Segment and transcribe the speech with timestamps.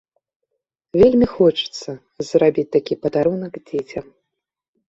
[1.01, 1.91] Вельмі хочацца
[2.31, 4.05] зрабіць такі падарунак дзецям.